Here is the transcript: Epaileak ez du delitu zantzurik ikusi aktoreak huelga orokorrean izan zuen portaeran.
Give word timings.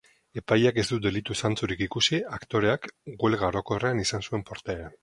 Epaileak 0.41 0.79
ez 0.83 0.85
du 0.91 0.97
delitu 1.03 1.37
zantzurik 1.43 1.85
ikusi 1.89 2.21
aktoreak 2.41 2.91
huelga 3.19 3.53
orokorrean 3.55 4.07
izan 4.07 4.29
zuen 4.31 4.49
portaeran. 4.53 4.95